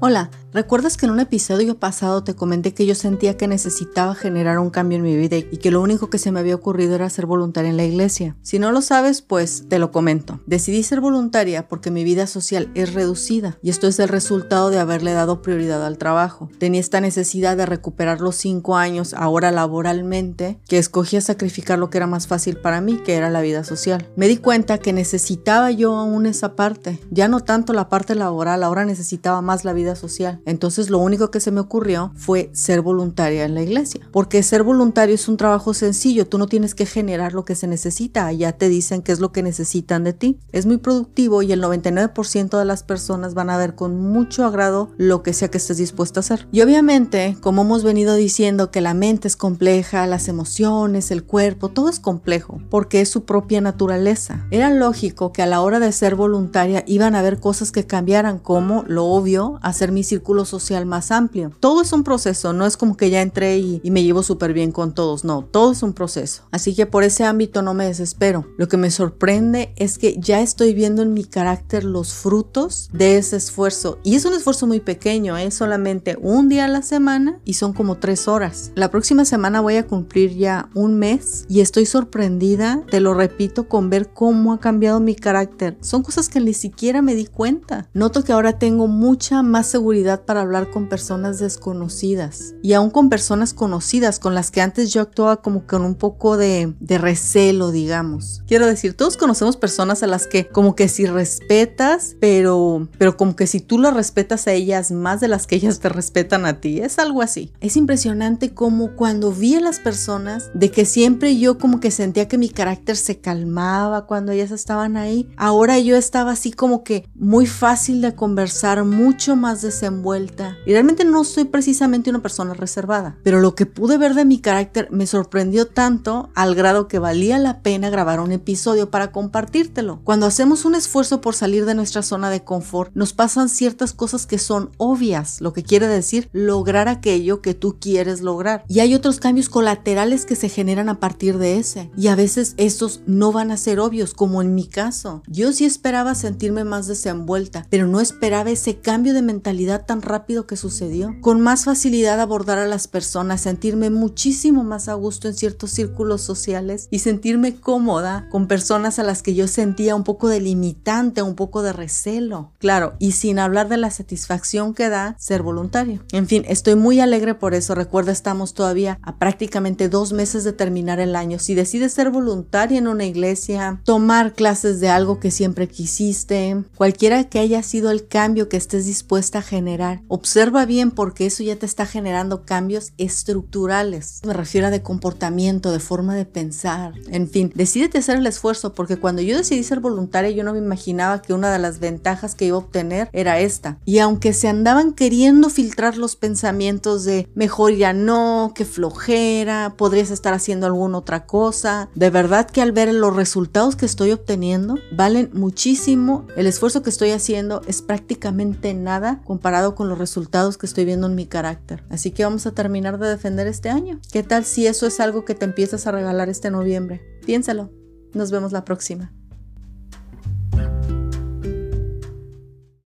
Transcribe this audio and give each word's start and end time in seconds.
Hola, 0.00 0.30
¿recuerdas 0.52 0.96
que 0.96 1.06
en 1.06 1.12
un 1.12 1.20
episodio 1.20 1.78
pasado 1.78 2.24
te 2.24 2.34
comenté 2.34 2.74
que 2.74 2.86
yo 2.86 2.94
sentía 2.94 3.36
que 3.36 3.48
necesitaba 3.48 4.14
generar 4.14 4.58
un 4.58 4.70
cambio 4.70 4.96
en 4.96 5.02
mi 5.02 5.16
vida 5.16 5.36
y 5.36 5.58
que 5.58 5.70
lo 5.70 5.80
único 5.80 6.10
que 6.10 6.18
se 6.18 6.32
me 6.32 6.40
había 6.40 6.54
ocurrido 6.54 6.94
era 6.94 7.10
ser 7.10 7.26
voluntaria 7.26 7.70
en 7.70 7.76
la 7.76 7.84
iglesia? 7.84 8.36
Si 8.42 8.58
no 8.58 8.72
lo 8.72 8.80
sabes, 8.80 9.22
pues 9.22 9.64
te 9.68 9.78
lo 9.78 9.92
comento. 9.92 10.40
Decidí 10.46 10.82
ser 10.82 11.00
voluntaria 11.00 11.68
porque 11.68 11.90
mi 11.90 12.04
vida 12.04 12.26
social 12.26 12.70
es 12.74 12.94
reducida 12.94 13.58
y 13.62 13.70
esto 13.70 13.86
es 13.86 13.98
el 13.98 14.08
resultado 14.08 14.70
de 14.70 14.78
haberle 14.78 15.12
dado 15.12 15.42
prioridad 15.42 15.84
al 15.84 15.98
trabajo. 15.98 16.48
Tenía 16.58 16.80
esta 16.80 17.00
necesidad 17.00 17.56
de 17.56 17.66
recuperar 17.66 18.20
los 18.20 18.36
cinco 18.36 18.76
años 18.76 19.14
ahora 19.14 19.50
laboralmente 19.50 20.60
que 20.68 20.78
escogí 20.78 21.20
sacrificar 21.20 21.78
lo 21.78 21.90
que 21.90 21.98
era 21.98 22.06
más 22.06 22.26
fácil 22.26 22.56
para 22.58 22.80
mí, 22.80 22.98
que 23.04 23.14
era 23.14 23.30
la 23.30 23.40
vida 23.40 23.64
social. 23.64 24.08
Me 24.16 24.28
di 24.28 24.36
cuenta 24.36 24.78
que 24.78 24.92
necesitaba 24.92 25.70
yo 25.70 25.96
aún 25.96 26.26
esa 26.26 26.54
parte, 26.54 26.98
ya 27.10 27.28
no 27.28 27.40
tanto 27.40 27.72
la 27.72 27.88
parte 27.88 28.14
laboral, 28.14 28.62
ahora 28.62 28.84
necesitaba 28.84 29.40
más 29.42 29.64
la 29.64 29.72
vida 29.72 29.96
social. 29.96 30.37
Entonces 30.46 30.90
lo 30.90 30.98
único 30.98 31.30
que 31.30 31.40
se 31.40 31.50
me 31.50 31.60
ocurrió 31.60 32.12
fue 32.16 32.50
ser 32.52 32.82
voluntaria 32.82 33.44
en 33.44 33.54
la 33.54 33.62
iglesia. 33.62 34.08
Porque 34.12 34.42
ser 34.42 34.62
voluntario 34.62 35.14
es 35.14 35.28
un 35.28 35.36
trabajo 35.36 35.74
sencillo, 35.74 36.26
tú 36.26 36.38
no 36.38 36.46
tienes 36.46 36.74
que 36.74 36.86
generar 36.86 37.32
lo 37.32 37.44
que 37.44 37.54
se 37.54 37.66
necesita, 37.66 38.32
ya 38.32 38.52
te 38.52 38.68
dicen 38.68 39.02
qué 39.02 39.12
es 39.12 39.20
lo 39.20 39.32
que 39.32 39.42
necesitan 39.42 40.04
de 40.04 40.12
ti. 40.12 40.38
Es 40.52 40.66
muy 40.66 40.78
productivo 40.78 41.42
y 41.42 41.52
el 41.52 41.62
99% 41.62 42.58
de 42.58 42.64
las 42.64 42.82
personas 42.82 43.34
van 43.34 43.50
a 43.50 43.56
ver 43.56 43.74
con 43.74 44.00
mucho 44.00 44.44
agrado 44.44 44.90
lo 44.96 45.22
que 45.22 45.32
sea 45.32 45.50
que 45.50 45.58
estés 45.58 45.78
dispuesto 45.78 46.20
a 46.20 46.22
hacer. 46.22 46.48
Y 46.52 46.62
obviamente, 46.62 47.36
como 47.40 47.62
hemos 47.62 47.84
venido 47.84 48.14
diciendo 48.14 48.70
que 48.70 48.80
la 48.80 48.94
mente 48.94 49.28
es 49.28 49.36
compleja, 49.36 50.06
las 50.06 50.28
emociones, 50.28 51.10
el 51.10 51.24
cuerpo, 51.24 51.68
todo 51.68 51.88
es 51.88 52.00
complejo, 52.00 52.60
porque 52.70 53.00
es 53.00 53.08
su 53.08 53.24
propia 53.24 53.60
naturaleza. 53.60 54.46
Era 54.50 54.70
lógico 54.70 55.32
que 55.32 55.42
a 55.42 55.46
la 55.46 55.60
hora 55.60 55.80
de 55.80 55.92
ser 55.92 56.14
voluntaria 56.14 56.84
iban 56.86 57.14
a 57.14 57.20
haber 57.20 57.40
cosas 57.40 57.72
que 57.72 57.86
cambiaran, 57.86 58.38
como 58.38 58.84
lo 58.86 59.06
obvio, 59.06 59.58
hacer 59.62 59.92
mi 59.92 60.04
social 60.44 60.86
más 60.86 61.10
amplio. 61.10 61.50
Todo 61.60 61.82
es 61.82 61.92
un 61.92 62.04
proceso, 62.04 62.52
no 62.52 62.66
es 62.66 62.76
como 62.76 62.96
que 62.96 63.10
ya 63.10 63.22
entré 63.22 63.58
y, 63.58 63.80
me 63.88 64.02
llevo 64.02 64.22
súper 64.22 64.52
bien 64.52 64.70
con 64.70 64.94
todos, 64.94 65.24
no, 65.24 65.42
todo 65.42 65.72
es 65.72 65.82
un 65.82 65.92
proceso. 65.92 66.42
Así 66.50 66.74
que 66.74 66.86
por 66.86 67.04
ese 67.04 67.24
ámbito 67.24 67.62
no 67.62 67.74
me 67.74 67.86
desespero. 67.86 68.46
Lo 68.58 68.68
que 68.68 68.76
me 68.76 68.90
sorprende 68.90 69.72
es 69.76 69.98
que 69.98 70.16
ya 70.18 70.40
estoy 70.40 70.74
viendo 70.74 71.02
en 71.02 71.14
mi 71.14 71.24
carácter 71.24 71.84
los 71.84 72.12
frutos 72.12 72.90
de 72.92 73.16
ese 73.16 73.36
esfuerzo. 73.36 73.98
Y 74.04 74.14
es 74.14 74.24
un 74.24 74.34
esfuerzo 74.34 74.66
muy 74.66 74.80
pequeño, 74.80 75.36
es 75.36 75.54
solamente 75.54 76.18
un 76.20 76.48
día 76.48 76.66
a 76.66 76.68
la 76.68 76.82
semana 76.82 77.40
y 77.44 77.54
son 77.54 77.72
como 77.72 77.96
tres 77.96 78.28
horas. 78.28 78.72
La 78.74 78.90
próxima 78.90 79.24
semana 79.24 79.60
voy 79.60 79.76
a 79.76 79.86
cumplir 79.86 80.36
ya 80.36 80.68
un 80.74 80.98
mes 80.98 81.46
y 81.48 81.60
estoy 81.60 81.86
sorprendida, 81.86 82.82
te 82.90 83.00
lo 83.00 83.14
repito, 83.14 83.68
con 83.68 83.90
ver 83.90 84.12
cómo 84.12 84.52
ha 84.52 84.60
cambiado 84.60 85.00
mi 85.00 85.14
carácter. 85.14 85.76
Son 85.80 86.02
cosas 86.02 86.28
que 86.28 86.40
ni 86.40 86.54
siquiera 86.54 87.02
me 87.02 87.14
di 87.14 87.26
cuenta. 87.26 87.88
Noto 87.94 88.24
que 88.24 88.32
ahora 88.32 88.58
tengo 88.58 88.86
mucha 88.86 89.42
más 89.42 89.66
seguridad 89.66 90.17
para 90.24 90.42
hablar 90.42 90.70
con 90.70 90.88
personas 90.88 91.38
desconocidas 91.38 92.54
y 92.62 92.72
aún 92.72 92.90
con 92.90 93.08
personas 93.08 93.54
conocidas 93.54 94.18
con 94.18 94.34
las 94.34 94.50
que 94.50 94.60
antes 94.60 94.92
yo 94.92 95.02
actuaba 95.02 95.42
como 95.42 95.66
con 95.66 95.82
un 95.82 95.94
poco 95.94 96.36
de, 96.36 96.74
de 96.80 96.98
recelo, 96.98 97.70
digamos. 97.70 98.42
Quiero 98.46 98.66
decir, 98.66 98.94
todos 98.94 99.16
conocemos 99.16 99.56
personas 99.56 100.02
a 100.02 100.06
las 100.06 100.26
que 100.26 100.48
como 100.48 100.74
que 100.74 100.88
si 100.88 101.06
respetas, 101.06 102.16
pero, 102.20 102.88
pero 102.98 103.16
como 103.16 103.36
que 103.36 103.46
si 103.46 103.60
tú 103.60 103.78
lo 103.78 103.90
respetas 103.90 104.46
a 104.46 104.52
ellas 104.52 104.90
más 104.90 105.20
de 105.20 105.28
las 105.28 105.46
que 105.46 105.56
ellas 105.56 105.80
te 105.80 105.88
respetan 105.88 106.46
a 106.46 106.60
ti, 106.60 106.80
es 106.80 106.98
algo 106.98 107.22
así. 107.22 107.52
Es 107.60 107.76
impresionante 107.76 108.54
como 108.54 108.96
cuando 108.96 109.32
vi 109.32 109.56
a 109.56 109.60
las 109.60 109.78
personas 109.78 110.50
de 110.54 110.70
que 110.70 110.84
siempre 110.84 111.38
yo 111.38 111.58
como 111.58 111.80
que 111.80 111.90
sentía 111.90 112.28
que 112.28 112.38
mi 112.38 112.48
carácter 112.48 112.96
se 112.96 113.20
calmaba 113.20 114.06
cuando 114.06 114.32
ellas 114.32 114.50
estaban 114.50 114.96
ahí, 114.96 115.28
ahora 115.36 115.78
yo 115.78 115.96
estaba 115.96 116.32
así 116.32 116.52
como 116.52 116.84
que 116.84 117.08
muy 117.14 117.46
fácil 117.46 118.00
de 118.00 118.14
conversar, 118.14 118.84
mucho 118.84 119.36
más 119.36 119.62
desenvuelta. 120.12 120.58
Y 120.66 120.72
realmente 120.72 121.04
no 121.04 121.24
soy 121.24 121.44
precisamente 121.44 122.10
una 122.10 122.22
persona 122.22 122.54
reservada, 122.54 123.18
pero 123.22 123.40
lo 123.40 123.54
que 123.54 123.66
pude 123.66 123.98
ver 123.98 124.14
de 124.14 124.24
mi 124.24 124.38
carácter 124.38 124.88
me 124.90 125.06
sorprendió 125.06 125.66
tanto 125.66 126.30
al 126.34 126.54
grado 126.54 126.88
que 126.88 126.98
valía 126.98 127.38
la 127.38 127.62
pena 127.62 127.90
grabar 127.90 128.20
un 128.20 128.32
episodio 128.32 128.90
para 128.90 129.12
compartírtelo. 129.12 130.00
Cuando 130.04 130.26
hacemos 130.26 130.64
un 130.64 130.74
esfuerzo 130.74 131.20
por 131.20 131.34
salir 131.34 131.64
de 131.64 131.74
nuestra 131.74 132.02
zona 132.02 132.30
de 132.30 132.44
confort, 132.44 132.92
nos 132.94 133.12
pasan 133.12 133.48
ciertas 133.48 133.92
cosas 133.92 134.26
que 134.26 134.38
son 134.38 134.70
obvias, 134.76 135.40
lo 135.40 135.52
que 135.52 135.62
quiere 135.62 135.86
decir 135.86 136.28
lograr 136.32 136.88
aquello 136.88 137.42
que 137.42 137.54
tú 137.54 137.76
quieres 137.80 138.20
lograr. 138.20 138.64
Y 138.68 138.80
hay 138.80 138.94
otros 138.94 139.20
cambios 139.20 139.48
colaterales 139.48 140.24
que 140.26 140.36
se 140.36 140.48
generan 140.48 140.88
a 140.88 141.00
partir 141.00 141.38
de 141.38 141.58
ese. 141.58 141.90
Y 141.96 142.08
a 142.08 142.16
veces 142.16 142.54
estos 142.56 143.00
no 143.06 143.32
van 143.32 143.50
a 143.50 143.56
ser 143.56 143.80
obvios, 143.80 144.14
como 144.14 144.42
en 144.42 144.54
mi 144.54 144.66
caso. 144.66 145.22
Yo 145.26 145.52
sí 145.52 145.64
esperaba 145.64 146.14
sentirme 146.14 146.64
más 146.64 146.86
desenvuelta, 146.86 147.66
pero 147.70 147.86
no 147.86 148.00
esperaba 148.00 148.50
ese 148.50 148.78
cambio 148.78 149.14
de 149.14 149.22
mentalidad 149.22 149.84
tan 149.86 149.97
rápido 150.02 150.46
que 150.46 150.56
sucedió. 150.56 151.14
Con 151.20 151.40
más 151.40 151.64
facilidad 151.64 152.20
abordar 152.20 152.58
a 152.58 152.66
las 152.66 152.88
personas, 152.88 153.42
sentirme 153.42 153.90
muchísimo 153.90 154.64
más 154.64 154.88
a 154.88 154.94
gusto 154.94 155.28
en 155.28 155.34
ciertos 155.34 155.70
círculos 155.70 156.22
sociales 156.22 156.88
y 156.90 157.00
sentirme 157.00 157.56
cómoda 157.56 158.28
con 158.30 158.46
personas 158.46 158.98
a 158.98 159.02
las 159.02 159.22
que 159.22 159.34
yo 159.34 159.48
sentía 159.48 159.94
un 159.94 160.04
poco 160.04 160.28
de 160.28 160.40
limitante, 160.40 161.22
un 161.22 161.34
poco 161.34 161.62
de 161.62 161.72
recelo. 161.72 162.52
Claro, 162.58 162.94
y 162.98 163.12
sin 163.12 163.38
hablar 163.38 163.68
de 163.68 163.76
la 163.76 163.90
satisfacción 163.90 164.74
que 164.74 164.88
da 164.88 165.16
ser 165.18 165.42
voluntario. 165.42 166.02
En 166.12 166.26
fin, 166.26 166.44
estoy 166.48 166.74
muy 166.74 167.00
alegre 167.00 167.34
por 167.34 167.54
eso. 167.54 167.74
Recuerda, 167.74 168.12
estamos 168.12 168.54
todavía 168.54 168.98
a 169.02 169.18
prácticamente 169.18 169.88
dos 169.88 170.12
meses 170.12 170.44
de 170.44 170.52
terminar 170.52 171.00
el 171.00 171.16
año. 171.16 171.38
Si 171.38 171.54
decides 171.54 171.92
ser 171.92 172.10
voluntaria 172.10 172.78
en 172.78 172.88
una 172.88 173.04
iglesia, 173.04 173.80
tomar 173.84 174.34
clases 174.34 174.80
de 174.80 174.88
algo 174.88 175.20
que 175.20 175.30
siempre 175.30 175.68
quisiste, 175.68 176.64
cualquiera 176.76 177.24
que 177.24 177.38
haya 177.38 177.62
sido 177.62 177.90
el 177.90 178.06
cambio 178.06 178.48
que 178.48 178.56
estés 178.56 178.86
dispuesta 178.86 179.42
generar. 179.88 180.04
Observa 180.08 180.64
bien 180.64 180.90
porque 180.90 181.26
eso 181.26 181.42
ya 181.42 181.56
te 181.56 181.66
está 181.66 181.86
generando 181.86 182.44
cambios 182.44 182.92
estructurales. 182.98 184.20
Me 184.26 184.32
refiero 184.32 184.66
a 184.66 184.70
de 184.70 184.82
comportamiento, 184.82 185.72
de 185.72 185.80
forma 185.80 186.14
de 186.14 186.24
pensar. 186.24 186.94
En 187.10 187.28
fin, 187.28 187.52
decídete 187.54 187.98
hacer 187.98 188.16
el 188.16 188.26
esfuerzo 188.26 188.74
porque 188.74 188.96
cuando 188.96 189.22
yo 189.22 189.36
decidí 189.36 189.62
ser 189.62 189.80
voluntaria 189.80 190.30
yo 190.30 190.44
no 190.44 190.52
me 190.52 190.58
imaginaba 190.58 191.22
que 191.22 191.32
una 191.32 191.52
de 191.52 191.58
las 191.58 191.78
ventajas 191.78 192.34
que 192.34 192.46
iba 192.46 192.56
a 192.56 192.60
obtener 192.60 193.08
era 193.12 193.38
esta. 193.38 193.78
Y 193.84 193.98
aunque 193.98 194.32
se 194.32 194.48
andaban 194.48 194.92
queriendo 194.92 195.50
filtrar 195.50 195.96
los 195.96 196.16
pensamientos 196.16 197.04
de 197.04 197.28
mejor 197.34 197.74
ya 197.74 197.92
no, 197.92 198.52
que 198.54 198.64
flojera, 198.64 199.74
podrías 199.76 200.10
estar 200.10 200.34
haciendo 200.34 200.66
alguna 200.66 200.98
otra 200.98 201.26
cosa, 201.26 201.88
de 201.94 202.10
verdad 202.10 202.48
que 202.48 202.62
al 202.62 202.72
ver 202.72 202.92
los 202.92 203.14
resultados 203.14 203.76
que 203.76 203.86
estoy 203.86 204.12
obteniendo 204.12 204.76
valen 204.92 205.30
muchísimo. 205.32 206.26
El 206.36 206.46
esfuerzo 206.46 206.82
que 206.82 206.90
estoy 206.90 207.10
haciendo 207.10 207.62
es 207.66 207.82
prácticamente 207.82 208.74
nada 208.74 209.20
comparado 209.24 209.74
con 209.78 209.88
los 209.88 209.96
resultados 209.96 210.58
que 210.58 210.66
estoy 210.66 210.84
viendo 210.84 211.06
en 211.06 211.14
mi 211.14 211.26
carácter. 211.26 211.84
Así 211.88 212.10
que 212.10 212.24
vamos 212.24 212.48
a 212.48 212.50
terminar 212.50 212.98
de 212.98 213.06
defender 213.06 213.46
este 213.46 213.70
año. 213.70 214.00
¿Qué 214.10 214.24
tal 214.24 214.44
si 214.44 214.66
eso 214.66 214.88
es 214.88 214.98
algo 214.98 215.24
que 215.24 215.36
te 215.36 215.44
empiezas 215.44 215.86
a 215.86 215.92
regalar 215.92 216.28
este 216.28 216.50
noviembre? 216.50 217.00
Piénsalo. 217.24 217.70
Nos 218.12 218.32
vemos 218.32 218.50
la 218.50 218.64
próxima. 218.64 219.14